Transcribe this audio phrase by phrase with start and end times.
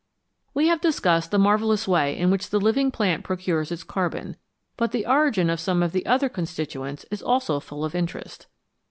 [0.55, 4.35] We have discussed the marvellous way in which the living plant procures its carbon,
[4.75, 8.47] but the origin of some of the other constituents is also full of interest.